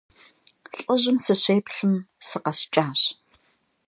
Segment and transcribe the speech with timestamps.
[0.83, 1.95] ЛӀыжьым сыщеплъым,
[2.27, 3.01] сыкъэскӀащ.